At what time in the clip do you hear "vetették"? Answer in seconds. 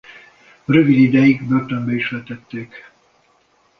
2.09-2.83